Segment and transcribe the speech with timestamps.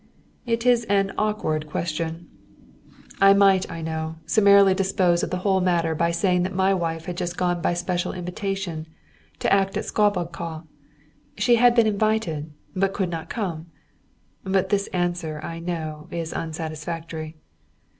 [0.47, 2.27] It is an awkward question.
[3.21, 7.05] I might, I know, summarily dispose of the whole matter by saying that my wife
[7.05, 8.87] had just gone, by special invitation,
[9.37, 10.63] to act at Szabadka;
[11.37, 13.67] she had been invited, but could not come.
[14.43, 17.37] But this answer, I know, is unsatisfactory.